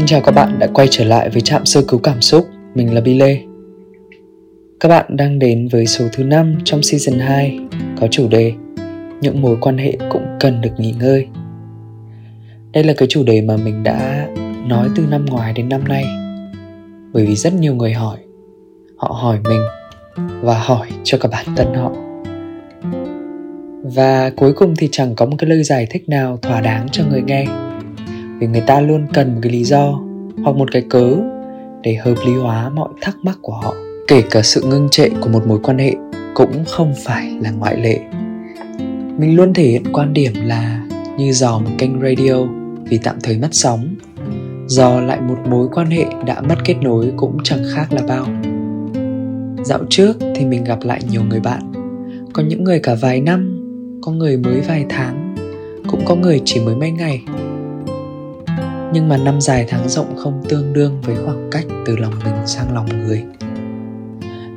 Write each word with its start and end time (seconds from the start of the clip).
Xin 0.00 0.06
chào 0.06 0.20
các 0.20 0.32
bạn 0.32 0.58
đã 0.58 0.66
quay 0.66 0.88
trở 0.90 1.04
lại 1.04 1.30
với 1.30 1.40
trạm 1.40 1.66
sơ 1.66 1.82
cứu 1.88 2.00
cảm 2.02 2.20
xúc. 2.20 2.46
Mình 2.74 2.94
là 2.94 3.00
Bi 3.00 3.14
Lê. 3.14 3.40
Các 4.80 4.88
bạn 4.88 5.16
đang 5.16 5.38
đến 5.38 5.68
với 5.68 5.86
số 5.86 6.04
thứ 6.12 6.24
5 6.24 6.58
trong 6.64 6.82
season 6.82 7.18
2 7.18 7.58
có 8.00 8.06
chủ 8.06 8.28
đề 8.28 8.52
Những 9.20 9.42
mối 9.42 9.56
quan 9.60 9.78
hệ 9.78 9.96
cũng 10.10 10.22
cần 10.40 10.60
được 10.60 10.70
nghỉ 10.78 10.94
ngơi. 11.00 11.26
Đây 12.72 12.84
là 12.84 12.92
cái 12.96 13.08
chủ 13.10 13.22
đề 13.24 13.40
mà 13.40 13.56
mình 13.56 13.82
đã 13.82 14.28
nói 14.66 14.88
từ 14.96 15.02
năm 15.10 15.24
ngoái 15.26 15.52
đến 15.52 15.68
năm 15.68 15.84
nay. 15.88 16.04
Bởi 17.12 17.26
vì 17.26 17.34
rất 17.34 17.54
nhiều 17.54 17.74
người 17.74 17.92
hỏi, 17.92 18.18
họ 18.96 19.16
hỏi 19.22 19.38
mình 19.48 19.60
và 20.42 20.58
hỏi 20.58 20.88
cho 21.04 21.18
cả 21.18 21.28
bản 21.32 21.46
thân 21.56 21.74
họ. 21.74 21.92
Và 23.94 24.30
cuối 24.30 24.52
cùng 24.52 24.74
thì 24.76 24.88
chẳng 24.92 25.14
có 25.14 25.26
một 25.26 25.36
cái 25.38 25.50
lời 25.50 25.62
giải 25.62 25.86
thích 25.90 26.08
nào 26.08 26.38
thỏa 26.42 26.60
đáng 26.60 26.88
cho 26.92 27.04
người 27.10 27.22
nghe 27.22 27.46
vì 28.40 28.46
người 28.46 28.62
ta 28.66 28.80
luôn 28.80 29.06
cần 29.12 29.34
một 29.34 29.40
cái 29.42 29.52
lý 29.52 29.64
do 29.64 30.00
hoặc 30.42 30.56
một 30.56 30.68
cái 30.72 30.82
cớ 30.90 31.16
để 31.82 31.94
hợp 31.94 32.14
lý 32.26 32.32
hóa 32.32 32.68
mọi 32.68 32.88
thắc 33.00 33.16
mắc 33.22 33.38
của 33.42 33.52
họ. 33.52 33.74
Kể 34.08 34.22
cả 34.30 34.42
sự 34.42 34.62
ngưng 34.62 34.88
trệ 34.90 35.08
của 35.20 35.28
một 35.28 35.46
mối 35.46 35.58
quan 35.62 35.78
hệ 35.78 35.94
cũng 36.34 36.64
không 36.68 36.92
phải 37.04 37.30
là 37.40 37.50
ngoại 37.50 37.76
lệ. 37.76 38.00
Mình 39.18 39.36
luôn 39.36 39.54
thể 39.54 39.62
hiện 39.62 39.82
quan 39.92 40.12
điểm 40.12 40.32
là 40.34 40.86
như 41.18 41.32
dò 41.32 41.58
một 41.58 41.70
kênh 41.78 42.00
radio 42.00 42.34
vì 42.84 42.98
tạm 42.98 43.16
thời 43.22 43.38
mất 43.38 43.48
sóng. 43.52 43.94
Dò 44.66 45.00
lại 45.00 45.20
một 45.20 45.38
mối 45.48 45.68
quan 45.72 45.86
hệ 45.86 46.04
đã 46.26 46.40
mất 46.40 46.56
kết 46.64 46.74
nối 46.82 47.12
cũng 47.16 47.38
chẳng 47.42 47.62
khác 47.74 47.92
là 47.92 48.02
bao. 48.08 48.26
Dạo 49.64 49.80
trước 49.90 50.16
thì 50.34 50.44
mình 50.44 50.64
gặp 50.64 50.78
lại 50.82 51.00
nhiều 51.10 51.22
người 51.28 51.40
bạn. 51.40 51.72
Có 52.32 52.42
những 52.42 52.64
người 52.64 52.80
cả 52.80 52.94
vài 53.00 53.20
năm, 53.20 53.56
có 54.02 54.12
người 54.12 54.36
mới 54.36 54.60
vài 54.60 54.84
tháng, 54.88 55.34
cũng 55.90 56.00
có 56.04 56.14
người 56.14 56.40
chỉ 56.44 56.60
mới 56.60 56.76
mấy 56.76 56.90
ngày 56.90 57.22
nhưng 58.92 59.08
mà 59.08 59.16
năm 59.16 59.40
dài 59.40 59.66
tháng 59.68 59.88
rộng 59.88 60.16
không 60.16 60.42
tương 60.48 60.72
đương 60.72 61.00
với 61.02 61.16
khoảng 61.24 61.48
cách 61.50 61.64
từ 61.86 61.96
lòng 61.96 62.12
mình 62.24 62.34
sang 62.46 62.74
lòng 62.74 62.86
người. 62.88 63.24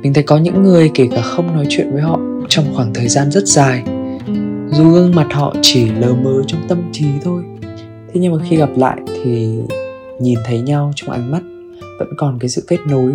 Mình 0.02 0.14
thấy 0.14 0.22
có 0.22 0.38
những 0.38 0.62
người 0.62 0.90
kể 0.94 1.08
cả 1.10 1.22
không 1.22 1.56
nói 1.56 1.66
chuyện 1.68 1.92
với 1.92 2.02
họ 2.02 2.20
trong 2.48 2.64
khoảng 2.74 2.94
thời 2.94 3.08
gian 3.08 3.30
rất 3.30 3.46
dài, 3.46 3.82
dù 4.70 4.90
gương 4.90 5.14
mặt 5.14 5.26
họ 5.32 5.54
chỉ 5.62 5.90
lờ 5.90 6.14
mờ 6.14 6.42
trong 6.46 6.60
tâm 6.68 6.82
trí 6.92 7.06
thôi. 7.22 7.42
Thế 8.12 8.20
nhưng 8.20 8.32
mà 8.32 8.44
khi 8.48 8.56
gặp 8.56 8.70
lại 8.76 9.00
thì 9.06 9.58
nhìn 10.20 10.38
thấy 10.44 10.60
nhau 10.60 10.92
trong 10.96 11.10
ánh 11.10 11.30
mắt, 11.30 11.42
vẫn 11.98 12.08
còn 12.16 12.38
cái 12.38 12.48
sự 12.48 12.64
kết 12.68 12.78
nối, 12.88 13.12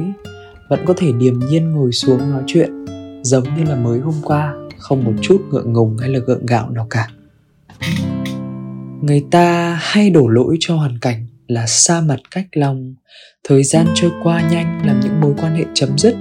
vẫn 0.70 0.80
có 0.86 0.94
thể 0.98 1.12
điềm 1.20 1.40
nhiên 1.40 1.72
ngồi 1.72 1.92
xuống 1.92 2.32
nói 2.32 2.44
chuyện, 2.48 2.86
giống 3.22 3.44
như 3.44 3.64
là 3.64 3.76
mới 3.76 4.00
hôm 4.00 4.16
qua, 4.24 4.54
không 4.78 5.04
một 5.04 5.14
chút 5.22 5.42
ngượng 5.52 5.74
ngùng 5.74 5.98
hay 5.98 6.10
là 6.10 6.20
gượng 6.20 6.46
gạo 6.46 6.70
nào 6.70 6.88
cả 6.90 7.08
người 9.02 9.24
ta 9.32 9.80
hay 9.82 10.10
đổ 10.10 10.28
lỗi 10.28 10.58
cho 10.60 10.76
hoàn 10.76 11.00
cảnh 11.00 11.28
là 11.48 11.68
xa 11.68 12.02
mặt 12.02 12.20
cách 12.32 12.48
lòng. 12.54 12.96
Thời 13.48 13.64
gian 13.64 13.88
trôi 13.96 14.12
qua 14.24 14.50
nhanh 14.52 14.86
làm 14.86 15.00
những 15.00 15.22
mối 15.22 15.34
quan 15.42 15.56
hệ 15.56 15.66
chấm 15.74 15.98
dứt. 15.98 16.16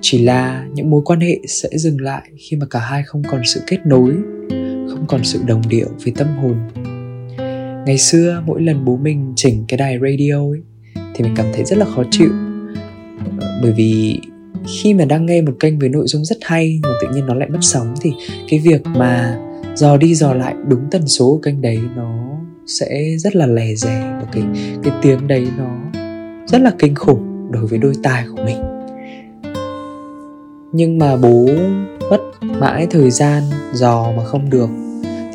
Chỉ 0.00 0.24
là 0.24 0.66
những 0.74 0.90
mối 0.90 1.02
quan 1.04 1.20
hệ 1.20 1.40
sẽ 1.48 1.68
dừng 1.72 2.00
lại 2.00 2.22
khi 2.38 2.56
mà 2.56 2.66
cả 2.70 2.78
hai 2.78 3.02
không 3.02 3.22
còn 3.30 3.40
sự 3.44 3.60
kết 3.66 3.78
nối, 3.86 4.14
không 4.88 5.04
còn 5.08 5.24
sự 5.24 5.40
đồng 5.46 5.62
điệu 5.68 5.88
với 6.04 6.12
tâm 6.16 6.28
hồn. 6.36 6.56
Ngày 7.86 7.98
xưa 7.98 8.42
mỗi 8.46 8.62
lần 8.62 8.84
bố 8.84 8.96
mình 8.96 9.32
chỉnh 9.36 9.64
cái 9.68 9.78
đài 9.78 9.98
radio 9.98 10.34
ấy, 10.34 10.60
thì 10.94 11.24
mình 11.24 11.34
cảm 11.36 11.46
thấy 11.54 11.64
rất 11.64 11.78
là 11.78 11.84
khó 11.84 12.02
chịu. 12.10 12.30
Bởi 13.62 13.72
vì 13.72 14.20
khi 14.68 14.94
mà 14.94 15.04
đang 15.04 15.26
nghe 15.26 15.42
một 15.42 15.52
kênh 15.60 15.78
với 15.78 15.88
nội 15.88 16.06
dung 16.06 16.24
rất 16.24 16.38
hay 16.42 16.80
mà 16.82 16.88
tự 17.00 17.08
nhiên 17.14 17.26
nó 17.26 17.34
lại 17.34 17.48
mất 17.48 17.58
sóng 17.60 17.94
thì 18.00 18.12
cái 18.48 18.60
việc 18.60 18.86
mà 18.86 19.38
dò 19.74 19.96
đi 19.96 20.14
dò 20.14 20.34
lại, 20.34 20.54
đúng 20.68 20.80
tần 20.90 21.06
số 21.06 21.26
của 21.26 21.38
kênh 21.38 21.60
đấy 21.60 21.78
nó 21.96 22.18
sẽ 22.66 23.16
rất 23.18 23.36
là 23.36 23.46
lè 23.46 23.74
rè 23.74 24.00
và 24.00 24.26
cái 24.32 24.42
cái 24.82 24.92
tiếng 25.02 25.28
đấy 25.28 25.46
nó 25.58 25.68
rất 26.46 26.60
là 26.60 26.72
kinh 26.78 26.94
khủng 26.94 27.48
đối 27.50 27.66
với 27.66 27.78
đôi 27.78 27.94
tai 28.02 28.24
của 28.36 28.42
mình. 28.44 28.56
Nhưng 30.72 30.98
mà 30.98 31.16
bố 31.16 31.46
mất 32.10 32.20
mãi 32.42 32.86
thời 32.90 33.10
gian 33.10 33.42
dò 33.72 34.12
mà 34.16 34.24
không 34.24 34.50
được, 34.50 34.70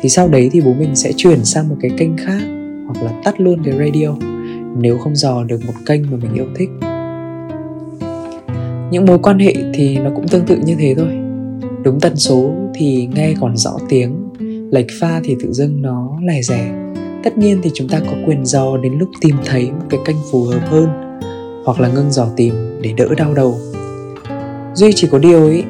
thì 0.00 0.08
sau 0.08 0.28
đấy 0.28 0.50
thì 0.52 0.60
bố 0.60 0.74
mình 0.78 0.96
sẽ 0.96 1.12
chuyển 1.16 1.44
sang 1.44 1.68
một 1.68 1.76
cái 1.80 1.90
kênh 1.98 2.16
khác 2.16 2.40
hoặc 2.86 3.02
là 3.04 3.12
tắt 3.24 3.40
luôn 3.40 3.62
cái 3.64 3.74
radio 3.78 4.14
nếu 4.76 4.98
không 4.98 5.16
dò 5.16 5.44
được 5.44 5.60
một 5.66 5.72
kênh 5.86 6.02
mà 6.10 6.16
mình 6.22 6.34
yêu 6.34 6.46
thích. 6.56 6.68
Những 8.90 9.06
mối 9.06 9.18
quan 9.18 9.38
hệ 9.38 9.54
thì 9.74 9.98
nó 9.98 10.10
cũng 10.14 10.28
tương 10.28 10.46
tự 10.46 10.56
như 10.64 10.74
thế 10.78 10.94
thôi 10.98 11.27
đúng 11.82 12.00
tần 12.00 12.16
số 12.16 12.50
thì 12.74 13.08
nghe 13.14 13.34
còn 13.40 13.56
rõ 13.56 13.72
tiếng, 13.88 14.28
lệch 14.70 14.86
pha 15.00 15.20
thì 15.24 15.36
tự 15.40 15.52
dưng 15.52 15.82
nó 15.82 16.18
lẻ 16.22 16.42
rẻ. 16.42 16.92
Tất 17.24 17.38
nhiên 17.38 17.60
thì 17.62 17.70
chúng 17.74 17.88
ta 17.88 18.00
có 18.00 18.12
quyền 18.26 18.44
dò 18.46 18.76
đến 18.76 18.98
lúc 18.98 19.08
tìm 19.20 19.36
thấy 19.44 19.70
một 19.70 19.86
cái 19.90 20.00
kênh 20.04 20.16
phù 20.30 20.44
hợp 20.44 20.60
hơn, 20.66 20.88
hoặc 21.64 21.80
là 21.80 21.88
ngưng 21.88 22.10
dò 22.10 22.28
tìm 22.36 22.54
để 22.82 22.92
đỡ 22.96 23.08
đau 23.16 23.34
đầu. 23.34 23.54
Duy 24.74 24.92
chỉ 24.92 25.08
có 25.10 25.18
điều 25.18 25.44
ấy, 25.44 25.64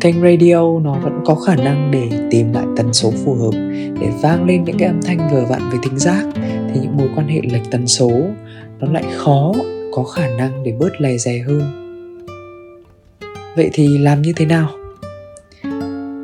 kênh 0.00 0.22
radio 0.22 0.80
nó 0.82 0.98
vẫn 1.02 1.20
có 1.24 1.34
khả 1.34 1.56
năng 1.56 1.90
để 1.90 2.28
tìm 2.30 2.52
lại 2.52 2.64
tần 2.76 2.92
số 2.92 3.10
phù 3.24 3.34
hợp, 3.34 3.50
để 4.00 4.08
vang 4.22 4.44
lên 4.46 4.64
những 4.64 4.78
cái 4.78 4.88
âm 4.88 5.02
thanh 5.02 5.28
vừa 5.32 5.44
vặn 5.48 5.70
với 5.70 5.78
thính 5.82 5.98
giác. 5.98 6.26
Thì 6.74 6.80
những 6.80 6.96
mối 6.96 7.08
quan 7.16 7.28
hệ 7.28 7.40
lệch 7.52 7.70
tần 7.70 7.86
số, 7.86 8.10
nó 8.80 8.92
lại 8.92 9.04
khó 9.16 9.52
có 9.92 10.04
khả 10.04 10.28
năng 10.38 10.62
để 10.62 10.72
bớt 10.78 11.00
lè 11.00 11.16
rè 11.16 11.38
hơn. 11.38 11.62
Vậy 13.56 13.70
thì 13.72 13.98
làm 13.98 14.22
như 14.22 14.32
thế 14.36 14.46
nào? 14.46 14.68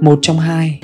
Một 0.01 0.19
trong 0.23 0.39
hai. 0.39 0.81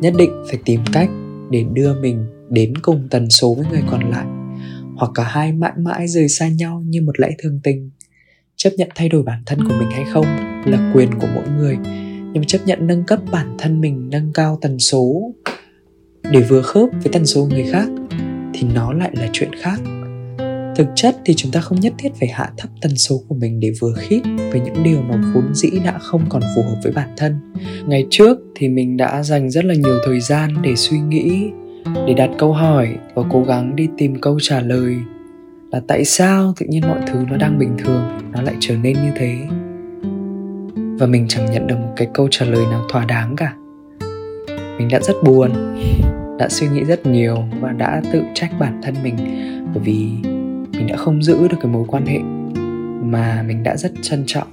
Nhất 0.00 0.14
định 0.18 0.30
phải 0.48 0.58
tìm 0.64 0.80
cách 0.92 1.10
để 1.50 1.64
đưa 1.72 2.00
mình 2.00 2.26
đến 2.50 2.72
cùng 2.82 3.08
tần 3.10 3.30
số 3.30 3.54
với 3.54 3.66
người 3.70 3.82
còn 3.90 4.10
lại, 4.10 4.26
hoặc 4.96 5.10
cả 5.14 5.22
hai 5.22 5.52
mãi 5.52 5.72
mãi 5.78 6.08
rời 6.08 6.28
xa 6.28 6.48
nhau 6.48 6.82
như 6.86 7.02
một 7.02 7.20
lẽ 7.20 7.30
thường 7.38 7.60
tình. 7.62 7.90
Chấp 8.56 8.70
nhận 8.76 8.88
thay 8.94 9.08
đổi 9.08 9.22
bản 9.22 9.42
thân 9.46 9.58
của 9.68 9.74
mình 9.78 9.90
hay 9.90 10.04
không 10.12 10.26
là 10.66 10.92
quyền 10.94 11.10
của 11.20 11.28
mỗi 11.34 11.48
người, 11.48 11.76
nhưng 12.32 12.44
chấp 12.46 12.58
nhận 12.66 12.86
nâng 12.86 13.04
cấp 13.04 13.20
bản 13.32 13.54
thân 13.58 13.80
mình, 13.80 14.08
nâng 14.10 14.32
cao 14.34 14.58
tần 14.60 14.78
số. 14.78 15.32
Để 16.30 16.40
vừa 16.40 16.62
khớp 16.62 16.88
với 16.92 17.12
tần 17.12 17.26
số 17.26 17.46
người 17.46 17.64
khác, 17.72 17.88
thì 18.54 18.68
nó 18.74 18.92
lại 18.92 19.10
là 19.16 19.28
chuyện 19.32 19.50
khác 19.60 19.80
thực 20.76 20.86
chất 20.94 21.16
thì 21.24 21.34
chúng 21.34 21.52
ta 21.52 21.60
không 21.60 21.80
nhất 21.80 21.92
thiết 21.98 22.08
phải 22.20 22.28
hạ 22.28 22.50
thấp 22.56 22.70
tần 22.80 22.96
số 22.96 23.20
của 23.28 23.34
mình 23.34 23.60
để 23.60 23.72
vừa 23.80 23.92
khít 23.96 24.20
với 24.50 24.60
những 24.60 24.82
điều 24.82 25.02
nó 25.02 25.14
vốn 25.34 25.54
dĩ 25.54 25.70
đã 25.84 25.98
không 25.98 26.24
còn 26.28 26.42
phù 26.56 26.62
hợp 26.62 26.76
với 26.82 26.92
bản 26.92 27.08
thân. 27.16 27.40
Ngày 27.86 28.06
trước 28.10 28.38
thì 28.54 28.68
mình 28.68 28.96
đã 28.96 29.22
dành 29.22 29.50
rất 29.50 29.64
là 29.64 29.74
nhiều 29.74 29.98
thời 30.06 30.20
gian 30.20 30.62
để 30.62 30.76
suy 30.76 30.98
nghĩ, 30.98 31.50
để 32.06 32.14
đặt 32.14 32.30
câu 32.38 32.52
hỏi 32.52 32.88
và 33.14 33.22
cố 33.30 33.42
gắng 33.42 33.76
đi 33.76 33.88
tìm 33.98 34.20
câu 34.20 34.38
trả 34.42 34.60
lời 34.60 34.96
là 35.70 35.80
tại 35.86 36.04
sao 36.04 36.54
tự 36.60 36.66
nhiên 36.68 36.82
mọi 36.88 37.00
thứ 37.06 37.18
nó 37.30 37.36
đang 37.36 37.58
bình 37.58 37.76
thường, 37.78 38.02
nó 38.32 38.42
lại 38.42 38.54
trở 38.60 38.76
nên 38.76 38.92
như 38.92 39.10
thế? 39.16 39.36
Và 40.98 41.06
mình 41.06 41.26
chẳng 41.28 41.52
nhận 41.52 41.66
được 41.66 41.76
một 41.78 41.92
cái 41.96 42.08
câu 42.14 42.28
trả 42.30 42.46
lời 42.46 42.64
nào 42.70 42.84
thỏa 42.88 43.04
đáng 43.04 43.36
cả. 43.36 43.54
Mình 44.78 44.88
đã 44.90 45.00
rất 45.00 45.14
buồn, 45.24 45.50
đã 46.38 46.48
suy 46.48 46.68
nghĩ 46.68 46.84
rất 46.84 47.06
nhiều 47.06 47.36
và 47.60 47.72
đã 47.72 48.02
tự 48.12 48.22
trách 48.34 48.50
bản 48.58 48.80
thân 48.82 48.94
mình 49.02 49.16
bởi 49.74 49.84
vì 49.84 50.08
mình 50.76 50.86
đã 50.86 50.96
không 50.96 51.22
giữ 51.22 51.48
được 51.48 51.56
cái 51.62 51.72
mối 51.72 51.84
quan 51.88 52.06
hệ 52.06 52.18
mà 53.02 53.44
mình 53.46 53.62
đã 53.62 53.76
rất 53.76 53.92
trân 54.02 54.24
trọng. 54.26 54.48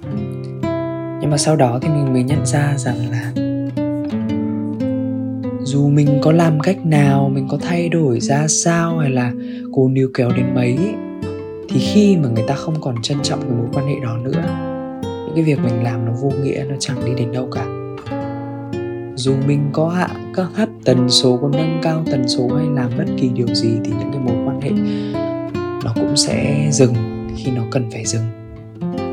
Nhưng 1.22 1.29
mà 1.29 1.38
sau 1.38 1.56
đó 1.56 1.79
thì 1.81 1.89
mình 1.89 2.13
mới 2.13 2.23
nhận 2.23 2.45
ra 2.45 2.73
rằng 2.78 2.95
là 3.11 3.31
dù 5.63 5.89
mình 5.89 6.07
có 6.22 6.31
làm 6.31 6.59
cách 6.59 6.85
nào, 6.85 7.29
mình 7.29 7.47
có 7.51 7.57
thay 7.61 7.89
đổi 7.89 8.19
ra 8.19 8.47
sao 8.47 8.97
hay 8.97 9.09
là 9.09 9.31
cố 9.73 9.89
níu 9.89 10.09
kéo 10.13 10.29
đến 10.38 10.45
mấy, 10.56 10.78
thì 11.69 11.79
khi 11.79 12.17
mà 12.17 12.29
người 12.29 12.44
ta 12.47 12.55
không 12.55 12.81
còn 12.81 13.01
trân 13.01 13.17
trọng 13.23 13.41
cái 13.41 13.51
mối 13.51 13.67
quan 13.73 13.88
hệ 13.88 13.95
đó 14.03 14.17
nữa, 14.17 14.44
những 15.01 15.35
cái 15.35 15.44
việc 15.44 15.59
mình 15.63 15.84
làm 15.84 16.05
nó 16.05 16.11
vô 16.22 16.31
nghĩa, 16.44 16.66
nó 16.69 16.75
chẳng 16.79 17.05
đi 17.05 17.11
đến 17.17 17.31
đâu 17.31 17.47
cả. 17.51 17.66
Dù 19.16 19.34
mình 19.47 19.69
có 19.73 19.90
hạ 19.90 20.09
các 20.35 20.47
hấp 20.53 20.69
tần 20.85 21.09
số, 21.09 21.38
có 21.41 21.50
nâng 21.53 21.79
cao 21.81 22.03
tần 22.11 22.28
số 22.28 22.50
hay 22.55 22.66
làm 22.75 22.91
bất 22.97 23.05
kỳ 23.17 23.29
điều 23.29 23.47
gì, 23.47 23.69
thì 23.84 23.91
những 24.00 24.11
cái 24.11 24.22
mối 24.22 24.35
quan 24.45 24.61
hệ 24.61 24.69
nó 25.83 25.91
cũng 25.95 26.17
sẽ 26.17 26.69
dừng 26.72 26.93
khi 27.37 27.52
nó 27.52 27.63
cần 27.72 27.91
phải 27.91 28.05
dừng. 28.05 28.23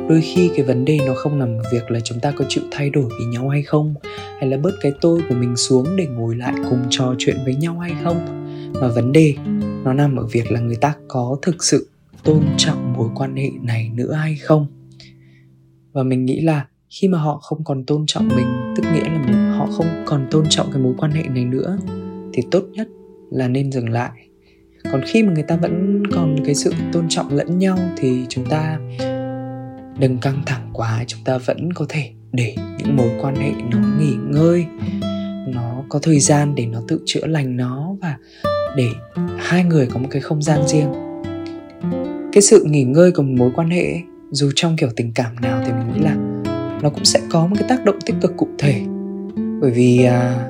Đôi 0.09 0.21
khi 0.21 0.51
cái 0.57 0.67
vấn 0.67 0.85
đề 0.85 0.99
nó 1.07 1.15
không 1.15 1.39
nằm 1.39 1.59
ở 1.59 1.63
việc 1.73 1.91
là 1.91 2.01
chúng 2.01 2.21
ta 2.21 2.31
có 2.31 2.45
chịu 2.49 2.65
thay 2.71 2.91
đổi 2.91 3.05
vì 3.05 3.25
nhau 3.25 3.49
hay 3.49 3.63
không, 3.63 3.95
hay 4.39 4.51
là 4.51 4.57
bớt 4.57 4.73
cái 4.81 4.93
tôi 5.01 5.21
của 5.29 5.35
mình 5.35 5.57
xuống 5.57 5.97
để 5.97 6.07
ngồi 6.07 6.37
lại 6.37 6.55
cùng 6.71 6.83
trò 6.91 7.15
chuyện 7.19 7.37
với 7.45 7.55
nhau 7.55 7.79
hay 7.79 7.93
không. 8.05 8.27
Mà 8.81 8.89
vấn 8.89 9.13
đề 9.13 9.35
nó 9.85 9.93
nằm 9.93 10.17
ở 10.17 10.27
việc 10.27 10.53
là 10.53 10.61
người 10.61 10.77
ta 10.77 10.95
có 11.09 11.39
thực 11.43 11.65
sự 11.65 11.89
tôn 12.25 12.43
trọng 12.57 12.93
mối 12.93 13.09
quan 13.15 13.37
hệ 13.37 13.51
này 13.63 13.91
nữa 13.95 14.13
hay 14.13 14.37
không. 14.37 14.67
Và 15.93 16.03
mình 16.03 16.25
nghĩ 16.25 16.41
là 16.41 16.67
khi 16.89 17.09
mà 17.09 17.19
họ 17.19 17.39
không 17.43 17.65
còn 17.65 17.85
tôn 17.85 18.05
trọng 18.07 18.29
mình, 18.29 18.75
tức 18.77 18.83
nghĩa 18.95 19.05
là 19.05 19.55
họ 19.59 19.67
không 19.67 19.87
còn 20.07 20.27
tôn 20.31 20.45
trọng 20.49 20.73
cái 20.73 20.83
mối 20.83 20.95
quan 20.99 21.11
hệ 21.11 21.23
này 21.23 21.45
nữa, 21.45 21.79
thì 22.33 22.43
tốt 22.51 22.63
nhất 22.73 22.89
là 23.31 23.49
nên 23.49 23.73
dừng 23.73 23.89
lại 23.89 24.11
còn 24.93 25.01
khi 25.07 25.23
mà 25.23 25.33
người 25.33 25.43
ta 25.43 25.57
vẫn 25.57 26.03
còn 26.13 26.37
cái 26.45 26.55
sự 26.55 26.73
tôn 26.93 27.09
trọng 27.09 27.37
lẫn 27.37 27.59
nhau 27.59 27.79
thì 27.97 28.27
chúng 28.29 28.45
ta 28.47 28.79
đừng 29.99 30.19
căng 30.19 30.43
thẳng 30.47 30.71
quá 30.73 31.05
chúng 31.07 31.21
ta 31.25 31.39
vẫn 31.39 31.73
có 31.73 31.87
thể 31.89 32.11
để 32.33 32.55
những 32.79 32.97
mối 32.97 33.11
quan 33.21 33.37
hệ 33.37 33.53
nó 33.71 33.79
nghỉ 33.99 34.15
ngơi 34.29 34.67
nó 35.47 35.83
có 35.89 35.99
thời 35.99 36.21
gian 36.21 36.55
để 36.55 36.67
nó 36.67 36.81
tự 36.89 37.01
chữa 37.07 37.27
lành 37.27 37.57
nó 37.57 37.97
và 38.01 38.17
để 38.77 38.89
hai 39.39 39.65
người 39.65 39.87
có 39.87 39.99
một 39.99 40.09
cái 40.11 40.23
không 40.23 40.43
gian 40.43 40.67
riêng. 40.67 40.93
Cái 42.33 42.43
sự 42.43 42.65
nghỉ 42.67 42.85
ngơi 42.85 43.13
của 43.13 43.23
một 43.23 43.35
mối 43.39 43.51
quan 43.55 43.71
hệ 43.71 44.01
dù 44.31 44.51
trong 44.55 44.77
kiểu 44.77 44.89
tình 44.97 45.13
cảm 45.15 45.41
nào 45.41 45.63
thì 45.67 45.73
mình 45.73 45.93
nghĩ 45.95 46.01
là 46.01 46.17
nó 46.83 46.91
cũng 46.91 47.05
sẽ 47.05 47.21
có 47.31 47.47
một 47.47 47.57
cái 47.59 47.69
tác 47.69 47.85
động 47.85 47.99
tích 48.07 48.17
cực 48.21 48.37
cụ 48.37 48.49
thể. 48.59 48.83
Bởi 49.61 49.71
vì 49.71 50.05
à, 50.05 50.49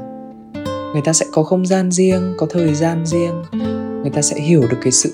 người 0.93 1.03
ta 1.05 1.13
sẽ 1.13 1.27
có 1.33 1.43
không 1.43 1.67
gian 1.67 1.91
riêng 1.91 2.35
có 2.39 2.47
thời 2.51 2.75
gian 2.75 3.07
riêng 3.07 3.43
người 4.03 4.11
ta 4.11 4.23
sẽ 4.23 4.41
hiểu 4.41 4.63
được 4.71 4.79
cái 4.83 4.93
sự 4.93 5.13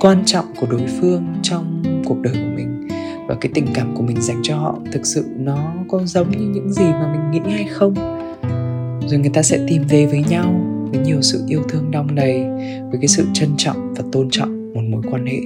quan 0.00 0.22
trọng 0.26 0.44
của 0.60 0.66
đối 0.70 0.86
phương 1.00 1.26
trong 1.42 1.82
cuộc 2.04 2.20
đời 2.22 2.34
của 2.34 2.50
mình 2.56 2.88
và 3.28 3.36
cái 3.40 3.52
tình 3.54 3.66
cảm 3.74 3.94
của 3.94 4.02
mình 4.02 4.20
dành 4.20 4.40
cho 4.42 4.56
họ 4.56 4.78
thực 4.92 5.06
sự 5.06 5.24
nó 5.36 5.72
có 5.88 6.00
giống 6.04 6.30
như 6.30 6.46
những 6.46 6.72
gì 6.72 6.84
mà 6.84 7.12
mình 7.12 7.30
nghĩ 7.30 7.50
hay 7.50 7.66
không? 7.70 7.94
Rồi 9.06 9.20
người 9.20 9.30
ta 9.34 9.42
sẽ 9.42 9.58
tìm 9.68 9.82
về 9.88 10.06
với 10.06 10.24
nhau 10.28 10.60
với 10.92 11.00
nhiều 11.00 11.22
sự 11.22 11.44
yêu 11.48 11.62
thương 11.68 11.90
đong 11.90 12.14
đầy, 12.14 12.44
với 12.90 12.98
cái 13.00 13.08
sự 13.08 13.26
trân 13.32 13.48
trọng 13.56 13.94
và 13.94 14.04
tôn 14.12 14.30
trọng 14.30 14.74
một 14.74 14.82
mối 14.90 15.02
quan 15.10 15.26
hệ. 15.26 15.40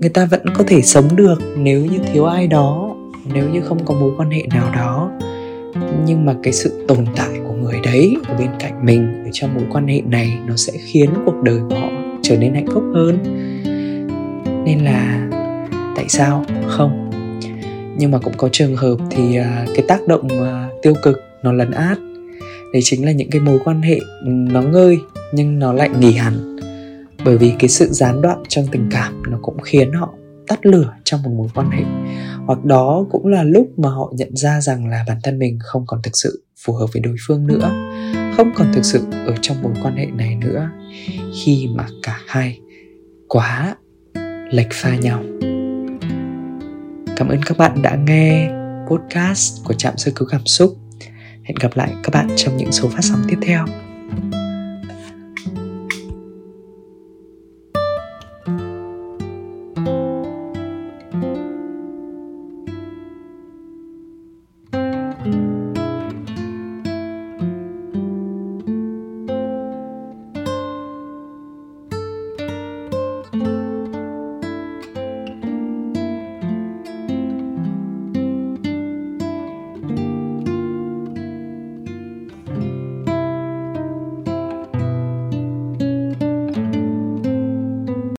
Người 0.00 0.10
ta 0.10 0.24
vẫn 0.24 0.40
có 0.54 0.64
thể 0.66 0.82
sống 0.82 1.16
được 1.16 1.38
nếu 1.58 1.84
như 1.84 1.98
thiếu 2.12 2.24
ai 2.24 2.46
đó, 2.46 2.96
nếu 3.34 3.48
như 3.48 3.60
không 3.60 3.84
có 3.84 3.94
mối 3.94 4.12
quan 4.16 4.30
hệ 4.30 4.42
nào 4.54 4.72
đó. 4.74 5.10
Nhưng 6.06 6.26
mà 6.26 6.34
cái 6.42 6.52
sự 6.52 6.84
tồn 6.88 7.06
tại 7.16 7.40
người 7.64 7.80
đấy 7.84 8.16
ở 8.28 8.34
bên 8.38 8.50
cạnh 8.58 8.86
mình 8.86 9.24
ở 9.24 9.30
trong 9.32 9.54
mối 9.54 9.64
quan 9.70 9.86
hệ 9.86 10.00
này 10.00 10.38
nó 10.46 10.56
sẽ 10.56 10.72
khiến 10.84 11.10
cuộc 11.26 11.42
đời 11.42 11.58
của 11.68 11.74
họ 11.74 11.88
trở 12.22 12.36
nên 12.36 12.54
hạnh 12.54 12.66
phúc 12.74 12.84
hơn. 12.94 13.18
Nên 14.64 14.78
là 14.78 15.28
tại 15.96 16.04
sao 16.08 16.44
không? 16.68 17.10
Nhưng 17.98 18.10
mà 18.10 18.18
cũng 18.18 18.34
có 18.36 18.48
trường 18.52 18.76
hợp 18.76 18.96
thì 19.10 19.36
à, 19.36 19.66
cái 19.74 19.84
tác 19.88 20.06
động 20.06 20.28
à, 20.28 20.68
tiêu 20.82 20.94
cực 21.02 21.20
nó 21.42 21.52
lấn 21.52 21.70
át. 21.70 21.98
Đấy 22.72 22.82
chính 22.84 23.04
là 23.04 23.12
những 23.12 23.30
cái 23.30 23.40
mối 23.40 23.58
quan 23.64 23.82
hệ 23.82 23.98
ừ, 24.24 24.30
nó 24.30 24.62
ngơi 24.62 24.98
nhưng 25.32 25.58
nó 25.58 25.72
lại 25.72 25.90
nghỉ 26.00 26.12
hẳn. 26.12 26.56
Bởi 27.24 27.38
vì 27.38 27.52
cái 27.58 27.68
sự 27.68 27.88
gián 27.90 28.22
đoạn 28.22 28.42
trong 28.48 28.64
tình 28.72 28.88
cảm 28.90 29.22
nó 29.30 29.38
cũng 29.42 29.60
khiến 29.60 29.92
họ 29.92 30.14
tắt 30.46 30.66
lửa 30.66 30.94
trong 31.04 31.22
một 31.22 31.30
mối 31.36 31.48
quan 31.54 31.70
hệ 31.70 31.82
hoặc 32.46 32.64
đó 32.64 33.06
cũng 33.10 33.26
là 33.26 33.42
lúc 33.42 33.78
mà 33.78 33.88
họ 33.88 34.12
nhận 34.16 34.36
ra 34.36 34.60
rằng 34.60 34.88
là 34.88 35.04
bản 35.08 35.18
thân 35.22 35.38
mình 35.38 35.58
không 35.62 35.84
còn 35.86 36.02
thực 36.02 36.16
sự 36.16 36.44
phù 36.64 36.72
hợp 36.72 36.86
với 36.92 37.02
đối 37.02 37.16
phương 37.26 37.46
nữa, 37.46 37.72
không 38.36 38.52
còn 38.56 38.72
thực 38.74 38.84
sự 38.84 39.04
ở 39.26 39.34
trong 39.40 39.62
mối 39.62 39.72
quan 39.82 39.96
hệ 39.96 40.06
này 40.06 40.34
nữa. 40.34 40.70
Khi 41.44 41.68
mà 41.74 41.86
cả 42.02 42.20
hai 42.26 42.60
quá 43.28 43.76
lệch 44.50 44.72
pha 44.72 44.96
nhau. 44.96 45.22
Cảm 47.16 47.28
ơn 47.28 47.40
các 47.46 47.58
bạn 47.58 47.82
đã 47.82 47.96
nghe 48.06 48.50
podcast 48.88 49.64
của 49.64 49.74
trạm 49.74 49.96
sơ 49.96 50.12
cứu 50.14 50.28
cảm 50.30 50.46
xúc. 50.46 50.76
Hẹn 51.42 51.56
gặp 51.60 51.70
lại 51.74 51.94
các 52.02 52.10
bạn 52.12 52.28
trong 52.36 52.56
những 52.56 52.72
số 52.72 52.88
phát 52.88 53.02
sóng 53.02 53.22
tiếp 53.28 53.38
theo. 53.42 53.66